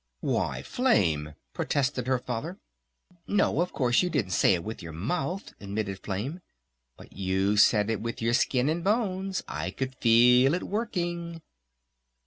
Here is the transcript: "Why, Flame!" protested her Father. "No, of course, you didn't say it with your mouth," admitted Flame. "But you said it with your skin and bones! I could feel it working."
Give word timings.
"Why, 0.21 0.63
Flame!" 0.63 1.35
protested 1.53 2.07
her 2.07 2.17
Father. 2.17 2.57
"No, 3.27 3.61
of 3.61 3.71
course, 3.71 4.01
you 4.01 4.09
didn't 4.09 4.31
say 4.31 4.55
it 4.55 4.63
with 4.63 4.81
your 4.81 4.93
mouth," 4.93 5.53
admitted 5.61 5.99
Flame. 5.99 6.41
"But 6.97 7.13
you 7.13 7.55
said 7.55 7.87
it 7.91 8.01
with 8.01 8.19
your 8.19 8.33
skin 8.33 8.67
and 8.67 8.83
bones! 8.83 9.43
I 9.47 9.69
could 9.69 9.93
feel 9.93 10.55
it 10.55 10.63
working." 10.63 11.43